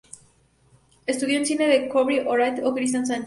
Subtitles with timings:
[1.05, 3.19] Estudios de Cine con Kerry Oñate y Cristián Sánchez.